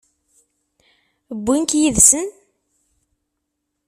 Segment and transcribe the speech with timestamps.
[1.39, 2.27] Wwin-k yid-sen?